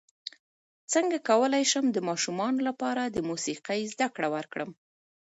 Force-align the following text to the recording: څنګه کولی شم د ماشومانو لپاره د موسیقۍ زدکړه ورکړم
څنګه 0.93 1.17
کولی 1.29 1.63
شم 1.71 1.85
د 1.91 1.97
ماشومانو 2.09 2.59
لپاره 2.67 3.01
د 3.05 3.17
موسیقۍ 3.29 3.81
زدکړه 3.93 4.27
ورکړم 4.35 4.69